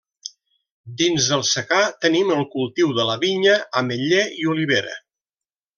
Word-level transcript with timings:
Dins 1.01 1.27
el 1.37 1.43
secà 1.49 1.83
tenim 2.07 2.33
el 2.39 2.43
cultiu 2.57 2.97
de 3.01 3.07
la 3.11 3.21
vinya, 3.27 3.57
ametller 3.85 4.25
i 4.45 4.53
olivera. 4.55 4.99